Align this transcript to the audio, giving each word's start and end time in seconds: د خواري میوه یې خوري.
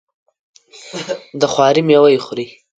د 1.39 1.41
خواري 1.53 1.81
میوه 1.87 2.09
یې 2.13 2.19
خوري. 2.25 2.47